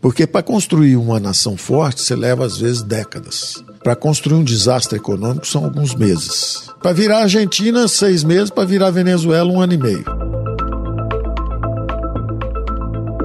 [0.00, 3.62] Porque para construir uma nação forte, você leva às vezes décadas.
[3.84, 6.70] Para construir um desastre econômico são alguns meses.
[6.82, 8.50] Para virar Argentina, seis meses.
[8.50, 10.04] Para virar Venezuela, um ano e meio.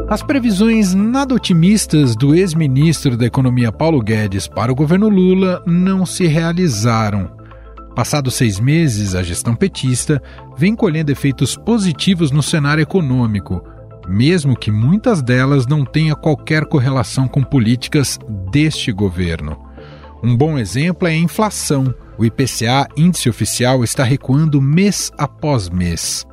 [0.10, 6.06] As previsões nada otimistas do ex-ministro da Economia Paulo Guedes para o governo Lula não
[6.06, 7.32] se realizaram.
[7.96, 10.22] Passados seis meses, a gestão petista
[10.58, 13.64] vem colhendo efeitos positivos no cenário econômico,
[14.08, 18.18] mesmo que muitas delas não tenham qualquer correlação com políticas
[18.52, 19.58] deste governo.
[20.24, 21.94] Um bom exemplo é a inflação.
[22.18, 26.26] O IPCA, índice oficial, está recuando mês após mês.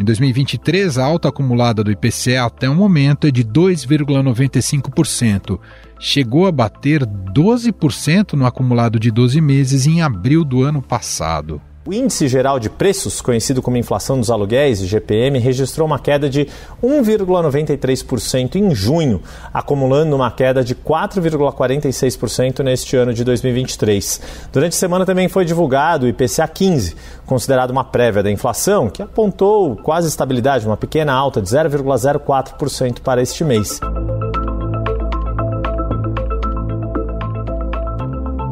[0.00, 5.60] Em 2023, a alta acumulada do IPCA até o momento é de 2,95%.
[5.98, 11.60] Chegou a bater 12% no acumulado de 12 meses em abril do ano passado.
[11.82, 16.46] O Índice Geral de Preços, conhecido como Inflação dos Aluguéis, GPM, registrou uma queda de
[16.82, 24.20] 1,93% em junho, acumulando uma queda de 4,46% neste ano de 2023.
[24.52, 29.02] Durante a semana também foi divulgado o IPCA 15, considerado uma prévia da inflação, que
[29.02, 33.80] apontou quase estabilidade, uma pequena alta de 0,04% para este mês.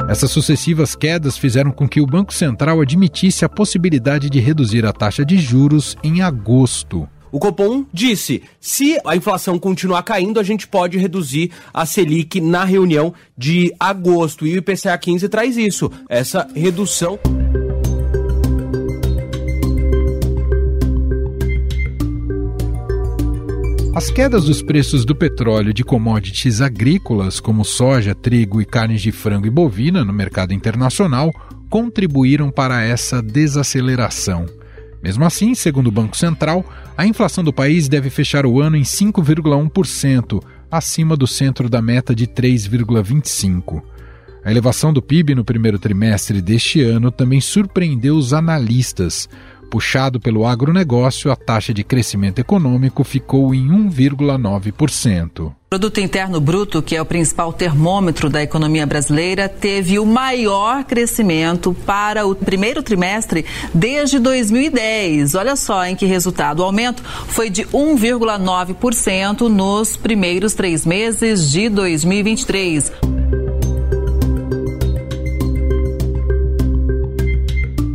[0.09, 4.93] Essas sucessivas quedas fizeram com que o Banco Central admitisse a possibilidade de reduzir a
[4.93, 7.07] taxa de juros em agosto.
[7.31, 12.65] O Copom disse: se a inflação continuar caindo, a gente pode reduzir a Selic na
[12.65, 14.47] reunião de agosto.
[14.47, 17.19] E o IPCA 15 traz isso, essa redução.
[23.99, 29.11] As quedas dos preços do petróleo de commodities agrícolas, como soja, trigo e carnes de
[29.11, 31.35] frango e bovina, no mercado internacional,
[31.69, 34.47] contribuíram para essa desaceleração.
[35.03, 36.65] Mesmo assim, segundo o Banco Central,
[36.97, 40.41] a inflação do país deve fechar o ano em 5,1%,
[40.71, 43.83] acima do centro da meta de 3,25%.
[44.45, 49.29] A elevação do PIB no primeiro trimestre deste ano também surpreendeu os analistas.
[49.71, 55.41] Puxado pelo agronegócio, a taxa de crescimento econômico ficou em 1,9%.
[55.41, 60.83] O produto interno bruto, que é o principal termômetro da economia brasileira, teve o maior
[60.85, 65.35] crescimento para o primeiro trimestre desde 2010.
[65.35, 66.61] Olha só em que resultado.
[66.61, 72.91] O aumento foi de 1,9% nos primeiros três meses de 2023.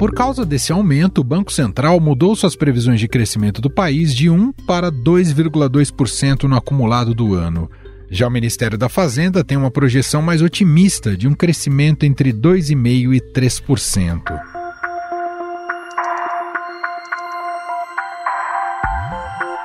[0.03, 4.29] Por causa desse aumento, o Banco Central mudou suas previsões de crescimento do país de
[4.29, 7.71] 1 para 2,2% no acumulado do ano.
[8.09, 13.15] Já o Ministério da Fazenda tem uma projeção mais otimista de um crescimento entre 2,5%
[13.15, 14.41] e 3%.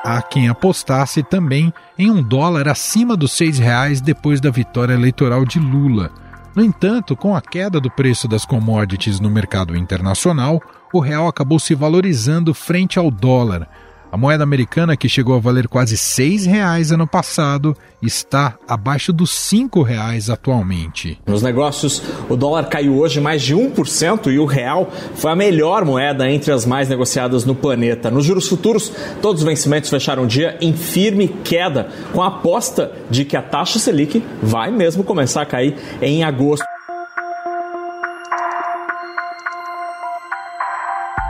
[0.04, 5.44] Há quem apostasse também em um dólar acima dos R$ reais depois da vitória eleitoral
[5.44, 6.27] de Lula.
[6.54, 10.60] No entanto, com a queda do preço das commodities no mercado internacional,
[10.92, 13.68] o real acabou se valorizando frente ao dólar.
[14.10, 19.52] A moeda americana, que chegou a valer quase R$ reais ano passado, está abaixo dos
[19.52, 21.20] R$ reais atualmente.
[21.26, 25.84] Nos negócios, o dólar caiu hoje mais de 1% e o real foi a melhor
[25.84, 28.10] moeda entre as mais negociadas no planeta.
[28.10, 32.90] Nos juros futuros, todos os vencimentos fecharam o dia em firme queda, com a aposta
[33.10, 36.64] de que a taxa Selic vai mesmo começar a cair em agosto.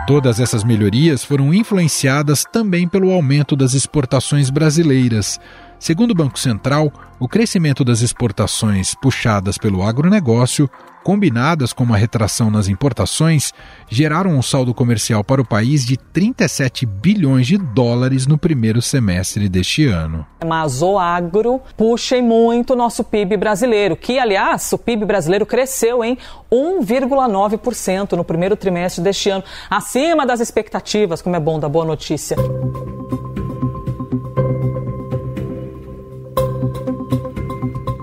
[0.08, 5.38] Todas essas melhorias foram influenciadas também pelo aumento das exportações brasileiras.
[5.78, 10.68] Segundo o Banco Central, o crescimento das exportações puxadas pelo agronegócio,
[11.04, 13.54] combinadas com uma retração nas importações,
[13.88, 19.48] geraram um saldo comercial para o país de 37 bilhões de dólares no primeiro semestre
[19.48, 20.26] deste ano.
[20.44, 26.04] Mas o agro puxa muito o nosso PIB brasileiro, que, aliás, o PIB brasileiro cresceu
[26.04, 26.18] em
[26.52, 32.36] 1,9% no primeiro trimestre deste ano, acima das expectativas, como é bom da boa notícia.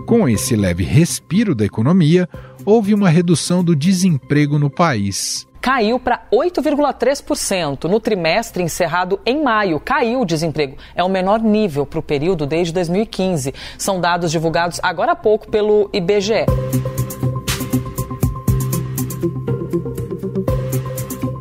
[0.06, 2.30] Com esse leve respiro da economia,
[2.66, 5.48] houve uma redução do desemprego no país.
[5.60, 9.80] Caiu para 8,3% no trimestre encerrado em maio.
[9.80, 10.78] Caiu o desemprego.
[10.94, 13.52] É o menor nível para o período desde 2015.
[13.78, 16.46] São dados divulgados agora há pouco pelo IBGE.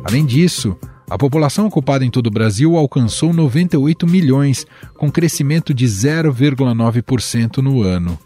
[0.03, 0.75] Além disso,
[1.09, 4.65] a população ocupada em todo o Brasil alcançou 98 milhões,
[4.95, 8.17] com crescimento de 0,9% no ano.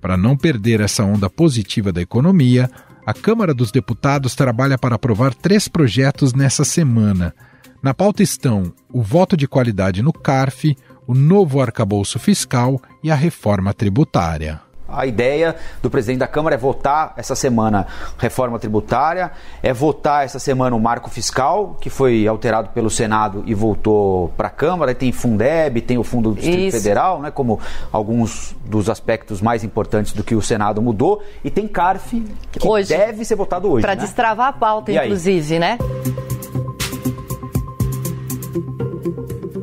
[0.00, 2.70] Para não perder essa onda positiva da economia,
[3.06, 7.34] a Câmara dos Deputados trabalha para aprovar três projetos nessa semana.
[7.82, 10.76] Na pauta estão o voto de qualidade no CARF,
[11.06, 14.60] o novo arcabouço fiscal e a reforma tributária.
[14.92, 17.86] A ideia do presidente da Câmara é votar essa semana
[18.18, 19.30] reforma tributária,
[19.62, 24.48] é votar essa semana o marco fiscal, que foi alterado pelo Senado e voltou para
[24.48, 24.90] a Câmara.
[24.90, 26.78] Aí tem Fundeb, tem o Fundo do Distrito Isso.
[26.78, 27.58] Federal, né, como
[27.90, 31.22] alguns dos aspectos mais importantes do que o Senado mudou.
[31.42, 33.82] E tem CARF, que hoje, deve ser votado hoje.
[33.82, 34.02] Para né?
[34.02, 35.60] destravar a pauta, e inclusive, aí?
[35.60, 35.78] né?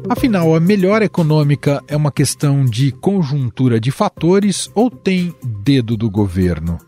[0.09, 6.09] Afinal, a melhora econômica é uma questão de conjuntura de fatores ou tem dedo do
[6.09, 6.79] governo?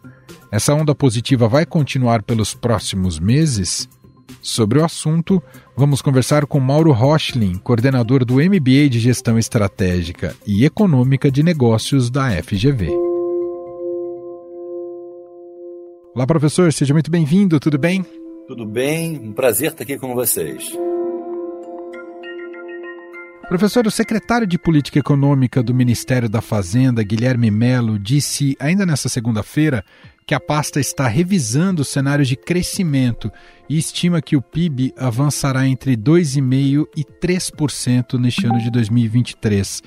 [0.52, 3.88] Essa onda positiva vai continuar pelos próximos meses?
[4.42, 5.42] Sobre o assunto,
[5.78, 12.10] vamos conversar com Mauro Rochlin, coordenador do MBA de Gestão Estratégica e Econômica de Negócios
[12.10, 12.90] da FGV.
[16.16, 18.04] Olá, professor, seja muito bem-vindo, tudo bem?
[18.48, 20.76] Tudo bem, um prazer estar aqui com vocês.
[23.52, 29.10] Professor, o secretário de Política Econômica do Ministério da Fazenda, Guilherme Melo, disse ainda nesta
[29.10, 29.84] segunda-feira
[30.26, 33.30] que a pasta está revisando o cenário de crescimento
[33.68, 39.84] e estima que o PIB avançará entre 2,5% e 3% neste ano de 2023.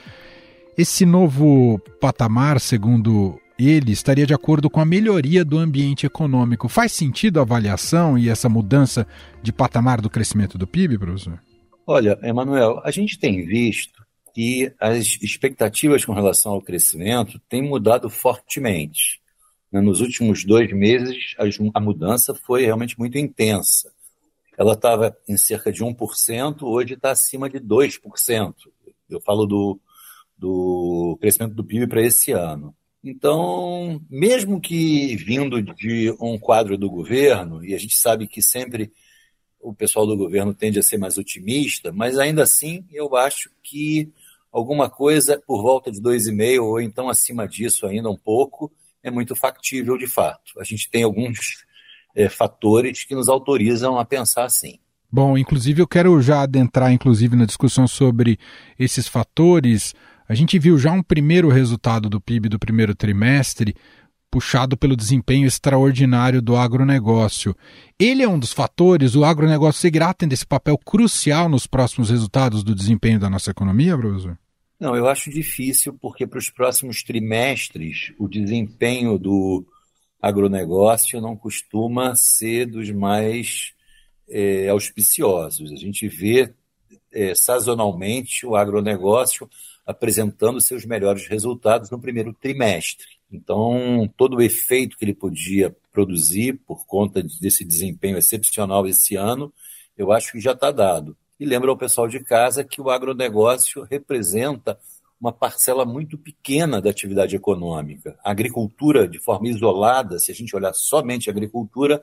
[0.77, 6.69] Esse novo patamar, segundo ele, estaria de acordo com a melhoria do ambiente econômico.
[6.69, 9.07] Faz sentido a avaliação e essa mudança
[9.43, 11.41] de patamar do crescimento do PIB, professor?
[11.87, 14.03] Olha, Emanuel, a gente tem visto
[14.35, 19.21] que as expectativas com relação ao crescimento têm mudado fortemente.
[19.71, 21.35] Né, nos últimos dois meses,
[21.75, 23.93] a mudança foi realmente muito intensa.
[24.57, 28.55] Ela estava em cerca de 1%, hoje está acima de 2%.
[29.11, 29.79] Eu falo do,
[30.39, 32.75] do crescimento do PIB para esse ano.
[33.03, 38.91] Então, mesmo que vindo de um quadro do governo, e a gente sabe que sempre
[39.65, 44.13] o pessoal do governo tende a ser mais otimista, mas ainda assim eu acho que
[44.53, 48.71] alguma coisa por volta de 2,5 ou então acima disso ainda um pouco
[49.03, 50.53] é muito factível de fato.
[50.61, 51.65] A gente tem alguns
[52.15, 54.79] é, fatores que nos autorizam a pensar assim.
[55.11, 58.39] Bom, inclusive eu quero já adentrar inclusive na discussão sobre
[58.79, 59.95] esses fatores.
[60.29, 63.75] A gente viu já um primeiro resultado do PIB do primeiro trimestre,
[64.35, 67.55] puxado pelo desempenho extraordinário do agronegócio.
[67.97, 72.65] Ele é um dos fatores, o agronegócio seguirá tendo esse papel crucial nos próximos resultados
[72.65, 74.37] do desempenho da nossa economia, professor?
[74.81, 79.65] Não, eu acho difícil, porque para os próximos trimestres o desempenho do
[80.21, 83.73] agronegócio não costuma ser dos mais
[84.29, 85.71] é, auspiciosos.
[85.71, 86.53] A gente vê
[87.13, 89.49] é, sazonalmente o agronegócio
[89.87, 93.07] apresentando seus melhores resultados no primeiro trimestre.
[93.35, 99.53] Então, todo o efeito que ele podia produzir por conta desse desempenho excepcional esse ano,
[99.97, 101.17] eu acho que já está dado.
[101.39, 104.79] E lembra ao pessoal de casa que o agronegócio representa
[105.21, 108.19] uma parcela muito pequena da atividade econômica.
[108.23, 112.03] A agricultura, de forma isolada, se a gente olhar somente a agricultura,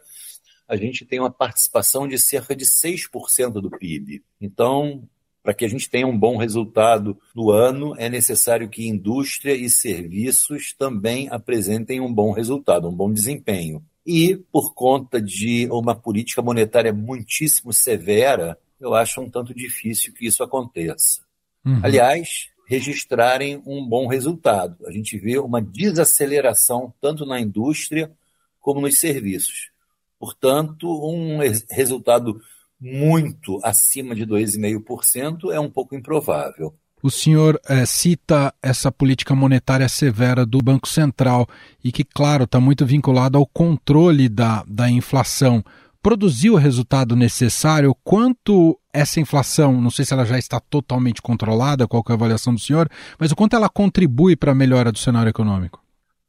[0.68, 4.24] a gente tem uma participação de cerca de 6% do PIB.
[4.40, 5.04] Então,
[5.44, 9.70] para que a gente tenha um bom resultado no ano, é necessário que indústria e
[9.70, 13.84] serviços também apresentem um bom resultado, um bom desempenho.
[14.06, 20.26] E, por conta de uma política monetária muitíssimo severa, eu acho um tanto difícil que
[20.26, 21.22] isso aconteça.
[21.66, 21.80] Uhum.
[21.84, 24.78] Aliás, registrarem um bom resultado.
[24.88, 28.12] A gente vê uma desaceleração tanto na indústria
[28.60, 29.72] como nos serviços.
[30.18, 32.40] Portanto, um resultado
[32.82, 36.74] muito acima de 2,5% é um pouco improvável.
[37.04, 41.48] O senhor é, cita essa política monetária severa do Banco Central
[41.84, 45.64] e que, claro, está muito vinculado ao controle da, da inflação.
[46.02, 47.96] Produziu o resultado necessário?
[48.04, 52.54] Quanto essa inflação, não sei se ela já está totalmente controlada, qual é a avaliação
[52.54, 55.82] do senhor, mas o quanto ela contribui para a melhora do cenário econômico?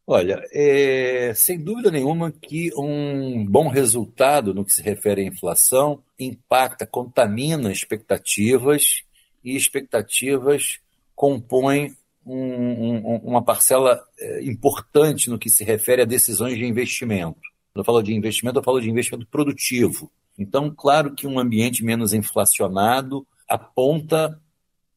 [0.04, 6.02] Olha, é, sem dúvida nenhuma que um bom resultado no que se refere à inflação
[6.18, 9.02] impacta, contamina expectativas
[9.44, 10.80] e expectativas
[11.14, 17.40] compõem um, um, uma parcela é, importante no que se refere a decisões de investimento.
[17.72, 20.10] Quando eu falo de investimento, eu falo de investimento produtivo.
[20.36, 24.40] Então, claro que um ambiente menos inflacionado aponta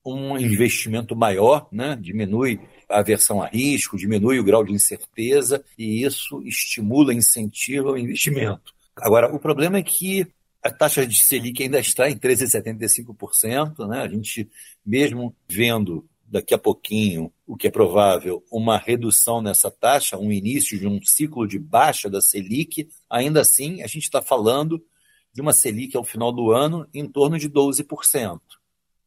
[0.05, 1.97] um investimento maior, né?
[1.99, 7.97] diminui a aversão a risco, diminui o grau de incerteza e isso estimula, incentiva o
[7.97, 8.73] investimento.
[8.95, 10.27] Agora, o problema é que
[10.63, 14.01] a taxa de Selic ainda está em 13,75%, né?
[14.01, 14.49] A gente,
[14.85, 20.79] mesmo vendo daqui a pouquinho, o que é provável, uma redução nessa taxa, um início
[20.79, 24.83] de um ciclo de baixa da Selic, ainda assim a gente está falando
[25.31, 28.39] de uma Selic ao final do ano em torno de 12%,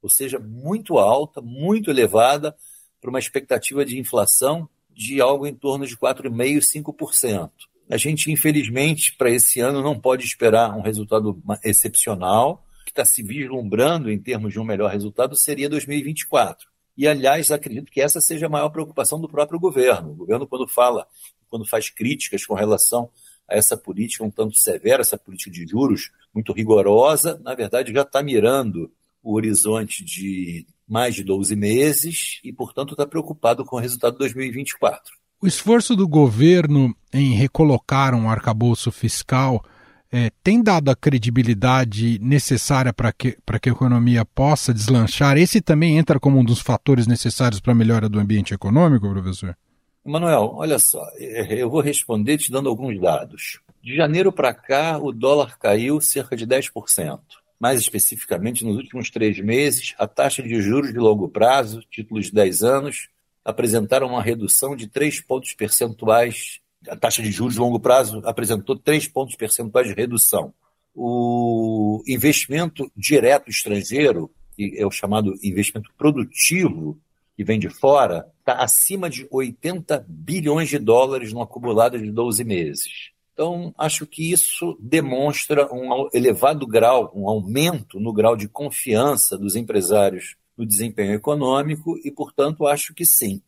[0.08, 2.56] ou seja, muito alta, muito elevada
[2.98, 7.50] para uma expectativa de inflação de algo em torno de 4,5%, 5%.
[7.90, 12.64] A gente, infelizmente, para esse ano não pode esperar um resultado excepcional.
[12.84, 16.66] Que está se vislumbrando em termos de um melhor resultado seria 2024.
[16.96, 20.12] E, aliás, acredito que essa seja a maior preocupação do próprio governo.
[20.12, 21.06] O governo, quando fala,
[21.50, 23.10] quando faz críticas com relação
[23.46, 28.02] a essa política um tanto severa, essa política de juros muito rigorosa, na verdade já
[28.02, 28.90] está mirando
[29.28, 34.20] o horizonte de mais de 12 meses e, portanto, está preocupado com o resultado de
[34.20, 35.12] 2024.
[35.38, 39.62] O esforço do governo em recolocar um arcabouço fiscal
[40.10, 45.36] é, tem dado a credibilidade necessária para que, que a economia possa deslanchar?
[45.36, 49.54] Esse também entra como um dos fatores necessários para a melhora do ambiente econômico, professor?
[50.02, 53.60] Manuel, olha só, é, eu vou responder te dando alguns dados.
[53.82, 57.20] De janeiro para cá, o dólar caiu cerca de 10%.
[57.60, 62.32] Mais especificamente, nos últimos três meses, a taxa de juros de longo prazo, títulos de
[62.32, 63.08] 10 anos,
[63.44, 66.60] apresentaram uma redução de 3 pontos percentuais.
[66.88, 70.54] A taxa de juros de longo prazo apresentou 3 pontos percentuais de redução.
[70.94, 76.98] O investimento direto estrangeiro, que é o chamado investimento produtivo,
[77.36, 82.44] que vem de fora, está acima de 80 bilhões de dólares no acumulado de 12
[82.44, 83.10] meses.
[83.38, 89.54] Então, acho que isso demonstra um elevado grau, um aumento no grau de confiança dos
[89.54, 93.40] empresários no desempenho econômico e, portanto, acho que sim.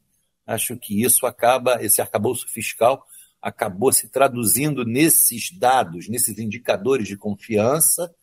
[0.46, 3.04] Acho que isso acaba, esse arcabouço fiscal
[3.42, 8.14] acabou se traduzindo nesses dados, nesses indicadores de confiança,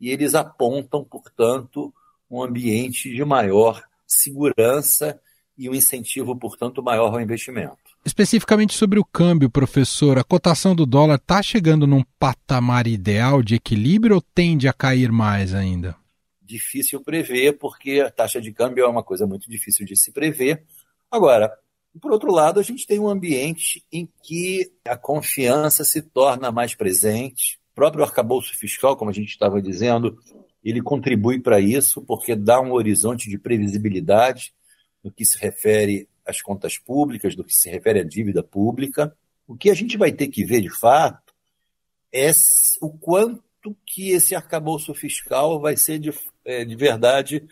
[0.00, 1.94] e eles apontam, portanto,
[2.28, 5.20] um ambiente de maior segurança
[5.56, 7.93] e um incentivo, portanto, maior ao investimento.
[8.06, 13.54] Especificamente sobre o câmbio, professor, a cotação do dólar está chegando num patamar ideal de
[13.54, 15.96] equilíbrio ou tende a cair mais ainda?
[16.42, 20.62] Difícil prever, porque a taxa de câmbio é uma coisa muito difícil de se prever.
[21.10, 21.50] Agora,
[21.98, 26.74] por outro lado, a gente tem um ambiente em que a confiança se torna mais
[26.74, 27.58] presente.
[27.72, 30.18] O próprio arcabouço fiscal, como a gente estava dizendo,
[30.62, 34.52] ele contribui para isso, porque dá um horizonte de previsibilidade
[35.02, 39.14] no que se refere às contas públicas, do que se refere à dívida pública.
[39.46, 41.34] O que a gente vai ter que ver, de fato,
[42.12, 42.30] é
[42.80, 43.42] o quanto
[43.86, 46.12] que esse arcabouço fiscal vai ser de,
[46.44, 47.46] é, de verdade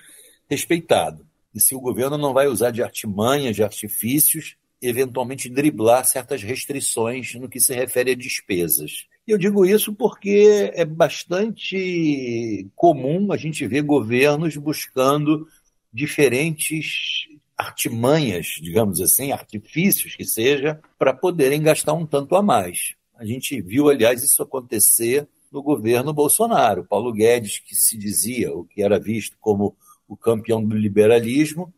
[0.48, 1.26] respeitado.
[1.54, 7.34] E se o governo não vai usar de artimanhas, de artifícios, eventualmente driblar certas restrições
[7.34, 9.06] no que se refere a despesas.
[9.26, 15.46] E eu digo isso porque é bastante comum a gente ver governos buscando
[15.92, 22.94] diferentes artimanhas, digamos assim, artifícios que seja, para poderem gastar um tanto a mais.
[23.14, 26.84] A gente viu, aliás, isso acontecer no governo Bolsonaro.
[26.84, 29.76] Paulo Guedes, que se dizia, o que era visto como
[30.08, 31.72] o campeão do liberalismo,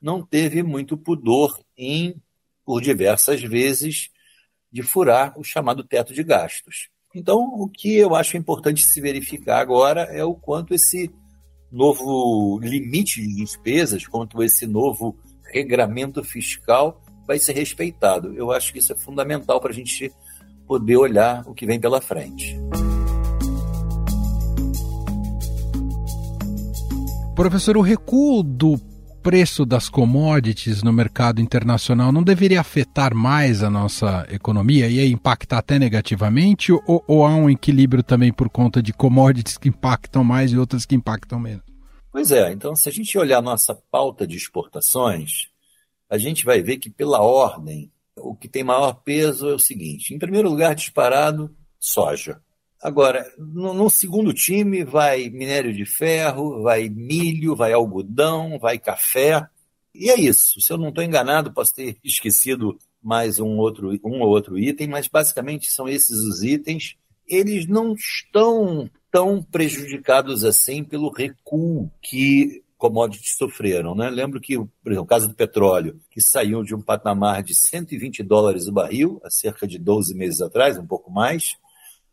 [0.00, 2.14] não teve muito pudor em,
[2.64, 4.10] por diversas vezes,
[4.70, 6.88] de furar o chamado teto de gastos.
[7.14, 11.10] Então, o que eu acho importante se verificar agora é o quanto esse
[11.70, 15.16] novo limite de despesas, quanto esse novo
[15.52, 18.32] regramento fiscal vai ser respeitado.
[18.34, 20.12] Eu acho que isso é fundamental para a gente
[20.66, 22.56] poder olhar o que vem pela frente.
[27.34, 28.78] Professor, o recuo do
[29.26, 35.58] preço das commodities no mercado internacional não deveria afetar mais a nossa economia e impactar
[35.58, 36.70] até negativamente?
[36.70, 40.86] Ou, ou há um equilíbrio também por conta de commodities que impactam mais e outras
[40.86, 41.64] que impactam menos?
[42.12, 45.48] Pois é, então se a gente olhar nossa pauta de exportações,
[46.08, 50.14] a gente vai ver que pela ordem, o que tem maior peso é o seguinte:
[50.14, 52.40] em primeiro lugar, disparado, soja.
[52.86, 59.44] Agora, no, no, segundo time vai minério de ferro, vai milho, vai algodão, vai café.
[59.92, 60.60] E é isso.
[60.60, 64.86] Se eu não estou enganado, posso ter esquecido mais um outro um ou outro item,
[64.86, 66.94] mas basicamente são esses os itens.
[67.26, 73.96] Eles não estão tão prejudicados assim pelo recuo que commodities sofreram.
[73.96, 74.08] Né?
[74.10, 78.22] Lembro que, por exemplo, o caso do petróleo, que saiu de um patamar de 120
[78.22, 81.56] dólares o barril, há cerca de 12 meses atrás, um pouco mais,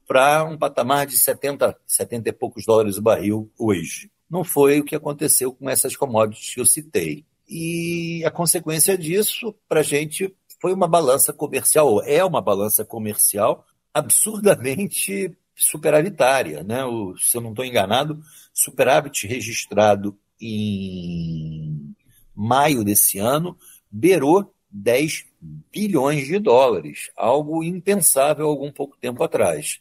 [0.07, 4.11] para um patamar de 70, 70 e poucos dólares o barril hoje.
[4.29, 7.25] Não foi o que aconteceu com essas commodities que eu citei.
[7.47, 13.65] E a consequência disso, para a gente, foi uma balança comercial, é uma balança comercial
[13.93, 16.63] absurdamente superavitária.
[16.63, 16.83] Né?
[16.85, 18.19] O, se eu não estou enganado,
[18.53, 21.95] superávit registrado em
[22.35, 23.57] maio desse ano
[23.91, 25.25] beirou 10
[25.71, 29.79] bilhões de dólares, algo impensável algum pouco tempo atrás.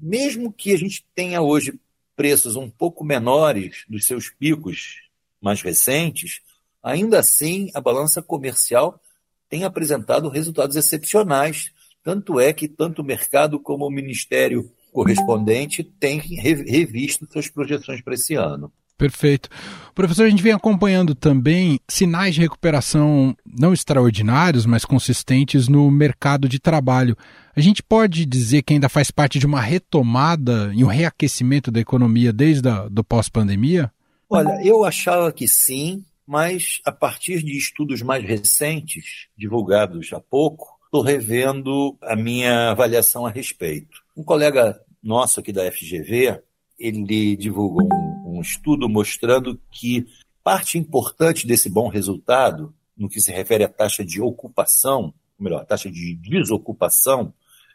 [0.00, 1.78] Mesmo que a gente tenha hoje
[2.16, 5.00] preços um pouco menores dos seus picos
[5.40, 6.40] mais recentes,
[6.82, 9.00] ainda assim a balança comercial
[9.48, 11.72] tem apresentado resultados excepcionais.
[12.02, 18.14] Tanto é que tanto o mercado como o Ministério correspondente têm revisto suas projeções para
[18.14, 18.72] esse ano.
[19.00, 19.48] Perfeito.
[19.94, 26.46] Professor, a gente vem acompanhando também sinais de recuperação não extraordinários, mas consistentes no mercado
[26.46, 27.16] de trabalho.
[27.56, 31.80] A gente pode dizer que ainda faz parte de uma retomada e um reaquecimento da
[31.80, 33.90] economia desde a, do pós-pandemia?
[34.28, 40.78] Olha, eu achava que sim, mas a partir de estudos mais recentes, divulgados há pouco,
[40.84, 44.02] estou revendo a minha avaliação a respeito.
[44.14, 46.38] Um colega nosso aqui da FGV,
[46.80, 50.06] ele divulgou um, um estudo mostrando que
[50.42, 55.60] parte importante desse bom resultado, no que se refere à taxa de ocupação, ou melhor,
[55.60, 57.34] a taxa de desocupação,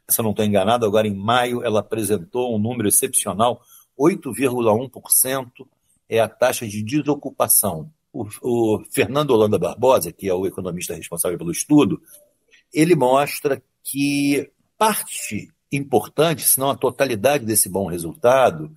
[0.10, 3.62] se eu não estou enganado, agora em maio ela apresentou um número excepcional,
[4.00, 5.50] 8,1%
[6.10, 7.92] é a taxa de desocupação.
[8.12, 12.02] O, o, Fernando Holanda Barbosa, que é o economista responsável pelo estudo,
[12.74, 18.72] ele mostra que parte importante, se não a totalidade desse bom resultado,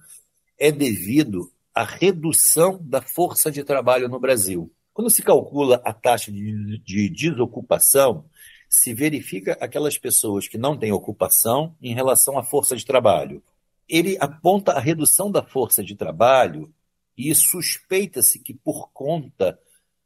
[0.58, 4.72] é devido à redução da força de trabalho no Brasil.
[4.92, 8.24] Quando se calcula a taxa de, de desocupação,
[8.68, 13.42] se verifica aquelas pessoas que não têm ocupação em relação à força de trabalho.
[13.88, 16.72] Ele aponta a redução da força de trabalho
[17.16, 19.58] e suspeita-se que por conta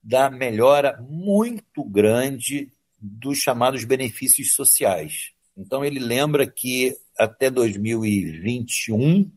[0.02, 5.32] da melhora muito grande dos chamados benefícios sociais.
[5.56, 9.30] Então ele lembra que até 2021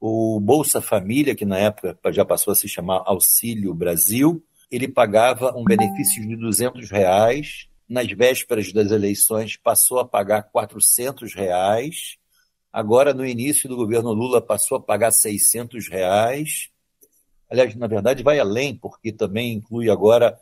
[0.00, 5.56] o Bolsa Família, que na época já passou a se chamar Auxílio Brasil, ele pagava
[5.56, 7.68] um benefício de 200 reais.
[7.88, 12.16] Nas vésperas das eleições, passou a pagar 400 reais.
[12.70, 16.68] Agora, no início do governo Lula, passou a pagar 600 reais.
[17.50, 20.38] Aliás, na verdade, vai além, porque também inclui agora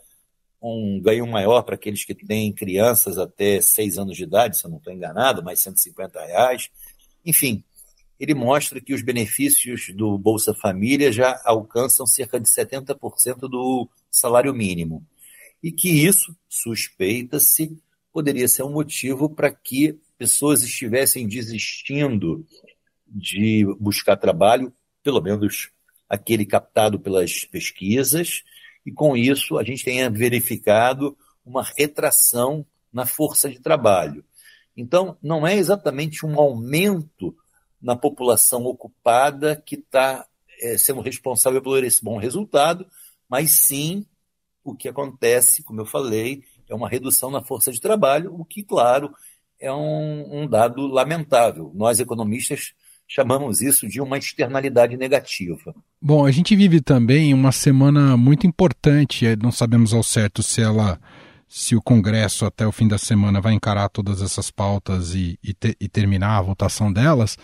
[0.60, 4.70] um ganho maior para aqueles que têm crianças até 6 anos de idade, se eu
[4.70, 6.68] não estou enganado, mais 150 reais.
[7.24, 7.62] Enfim,
[8.18, 14.54] ele mostra que os benefícios do Bolsa Família já alcançam cerca de 70% do salário
[14.54, 15.04] mínimo.
[15.62, 17.78] E que isso, suspeita-se,
[18.12, 22.46] poderia ser um motivo para que pessoas estivessem desistindo
[23.06, 25.70] de buscar trabalho, pelo menos
[26.08, 28.42] aquele captado pelas pesquisas,
[28.84, 34.24] e com isso a gente tenha verificado uma retração na força de trabalho.
[34.76, 37.36] Então, não é exatamente um aumento
[37.80, 40.26] na população ocupada que está
[40.60, 42.86] é, sendo responsável por esse bom resultado,
[43.28, 44.04] mas sim
[44.64, 48.62] o que acontece, como eu falei, é uma redução na força de trabalho, o que,
[48.62, 49.12] claro,
[49.60, 51.70] é um, um dado lamentável.
[51.74, 52.74] Nós, economistas,
[53.06, 55.74] chamamos isso de uma externalidade negativa.
[56.02, 61.00] Bom, a gente vive também uma semana muito importante, não sabemos ao certo se ela
[61.48, 65.54] se o Congresso até o fim da semana vai encarar todas essas pautas e, e,
[65.54, 67.38] te, e terminar a votação delas,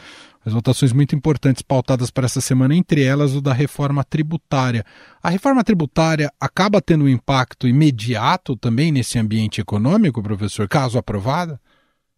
[0.44, 4.84] as votações muito importantes pautadas para essa semana, entre elas o da reforma tributária.
[5.22, 11.60] A reforma tributária acaba tendo um impacto imediato também nesse ambiente econômico, professor, caso aprovada?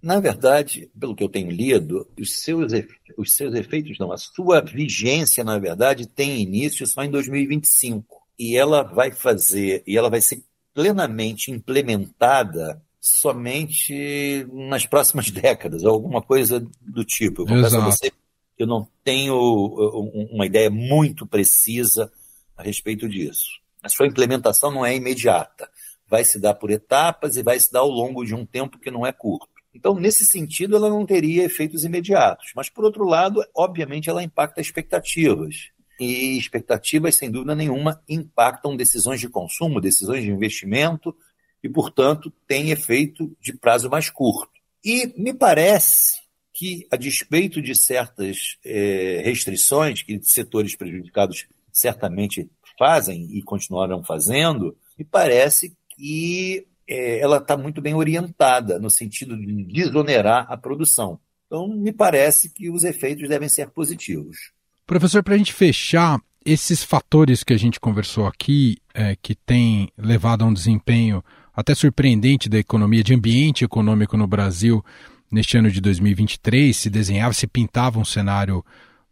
[0.03, 2.73] Na verdade, pelo que eu tenho lido, os seus,
[3.17, 8.23] os seus efeitos, não, a sua vigência, na verdade, tem início só em 2025.
[8.39, 10.43] E ela vai fazer, e ela vai ser
[10.75, 17.43] plenamente implementada somente nas próximas décadas, alguma coisa do tipo.
[17.43, 22.11] Eu confesso a você que eu não tenho uh, uma ideia muito precisa
[22.57, 23.61] a respeito disso.
[23.83, 25.69] A sua implementação não é imediata.
[26.09, 28.91] Vai se dar por etapas e vai se dar ao longo de um tempo que
[28.91, 29.49] não é curto.
[29.75, 32.53] Então, nesse sentido, ela não teria efeitos imediatos.
[32.55, 35.71] Mas, por outro lado, obviamente, ela impacta expectativas.
[35.99, 41.15] E expectativas, sem dúvida nenhuma, impactam decisões de consumo, decisões de investimento
[41.63, 44.51] e, portanto, tem efeito de prazo mais curto.
[44.85, 53.29] E me parece que, a despeito de certas é, restrições que setores prejudicados certamente fazem
[53.37, 59.65] e continuarão fazendo, me parece que é, ela está muito bem orientada no sentido de
[59.65, 61.19] desonerar a produção.
[61.47, 64.53] Então, me parece que os efeitos devem ser positivos.
[64.87, 69.89] Professor, para a gente fechar, esses fatores que a gente conversou aqui, é, que têm
[69.97, 74.85] levado a um desempenho até surpreendente da economia, de ambiente econômico no Brasil
[75.33, 78.63] neste ano de 2023, se desenhava, se pintava um cenário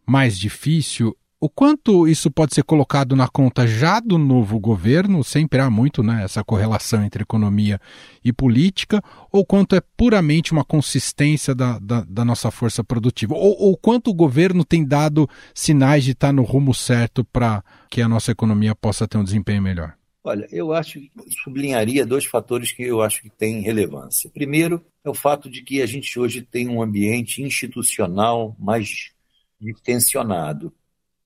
[0.05, 1.17] mais difícil.
[1.43, 6.01] O quanto isso pode ser colocado na conta já do novo governo, sempre há muito
[6.01, 7.81] né, essa correlação entre economia
[8.23, 13.35] e política, ou quanto é puramente uma consistência da, da, da nossa força produtiva?
[13.35, 18.01] Ou, ou, quanto o governo tem dado sinais de estar no rumo certo para que
[18.01, 19.95] a nossa economia possa ter um desempenho melhor?
[20.23, 21.11] Olha, eu acho que
[21.43, 24.31] sublinharia dois fatores que eu acho que têm relevância.
[24.33, 29.11] Primeiro, é o fato de que a gente hoje tem um ambiente institucional mais
[29.59, 30.71] distensionado.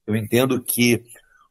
[0.07, 1.03] Eu entendo que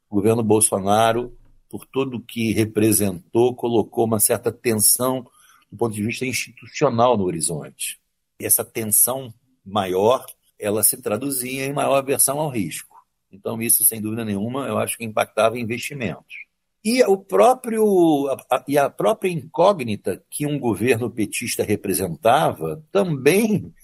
[0.08, 1.36] o governo Bolsonaro,
[1.68, 5.26] por tudo que representou, colocou uma certa tensão
[5.70, 8.00] do ponto de vista institucional no horizonte.
[8.40, 9.32] E essa tensão
[9.64, 10.24] maior,
[10.58, 12.96] ela se traduzia em maior aversão ao risco.
[13.30, 16.46] Então, isso, sem dúvida nenhuma, eu acho que impactava investimentos.
[16.82, 23.74] E o próprio a, e a própria incógnita que um governo petista representava também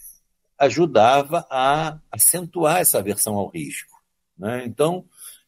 [0.57, 3.92] ajudava a acentuar essa aversão ao risco.
[4.39, 4.65] Né?
[4.67, 5.05] Então,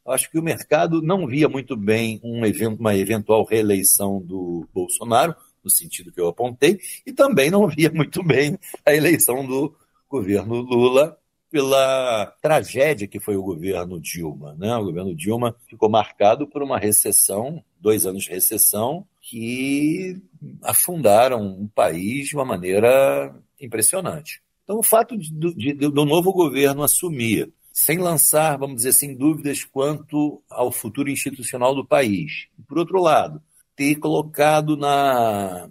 [0.06, 5.34] acho que o mercado não via muito bem um evento, uma eventual reeleição do Bolsonaro,
[5.62, 9.74] no sentido que eu apontei, e também não via muito bem a eleição do
[10.08, 11.18] governo Lula
[11.50, 14.56] pela tragédia que foi o governo Dilma.
[14.58, 14.74] Né?
[14.76, 20.20] O governo Dilma ficou marcado por uma recessão, dois anos de recessão, que
[20.62, 24.42] afundaram o país de uma maneira impressionante.
[24.64, 29.64] Então, o fato de, de, do novo governo assumir sem lançar, vamos dizer assim, dúvidas
[29.64, 32.46] quanto ao futuro institucional do país.
[32.68, 33.42] Por outro lado,
[33.74, 35.68] ter colocado na,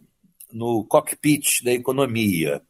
[0.51, 2.61] no cockpit da economia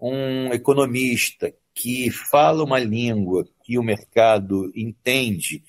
[0.00, 5.62] um economista que fala uma língua que o mercado entende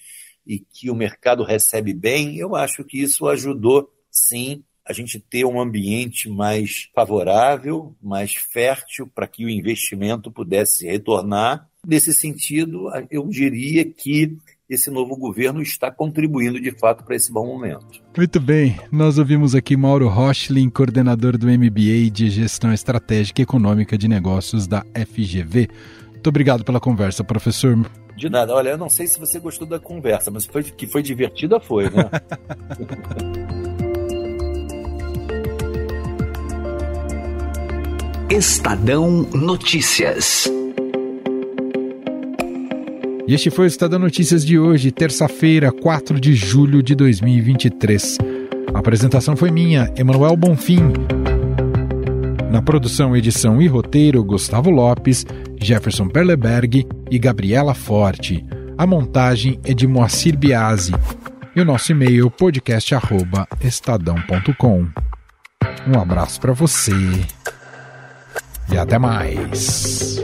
[0.43, 5.45] e que o mercado recebe bem, eu acho que isso ajudou, sim, a gente ter
[5.45, 13.27] um ambiente mais favorável, mais fértil para que o investimento pudesse retornar Nesse sentido, eu
[13.27, 14.35] diria que
[14.67, 18.01] esse novo governo está contribuindo de fato para esse bom momento.
[18.17, 23.95] Muito bem, nós ouvimos aqui Mauro Rochlin, coordenador do MBA de Gestão Estratégica e Econômica
[23.97, 25.67] de Negócios da FGV.
[26.11, 27.77] Muito obrigado pela conversa, professor.
[28.17, 28.53] De nada.
[28.55, 31.83] Olha, eu não sei se você gostou da conversa, mas foi, que foi divertida foi,
[31.91, 32.09] né?
[38.35, 40.49] Estadão Notícias.
[43.27, 48.19] E este foi o Estadão Notícias de hoje, terça-feira, 4 de julho de 2023.
[48.71, 50.93] A apresentação foi minha, Emanuel Bonfim.
[52.51, 55.25] Na produção, edição e roteiro, Gustavo Lopes,
[55.59, 58.45] Jefferson Perleberg e Gabriela Forte.
[58.77, 60.93] A montagem é de Moacir Biasi.
[61.55, 64.85] E o nosso e-mail podcast@estadão.com.
[65.88, 66.93] Um abraço para você
[68.71, 70.23] e até mais.